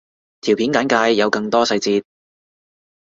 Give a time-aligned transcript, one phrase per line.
[0.39, 2.03] 條片簡介有更多細節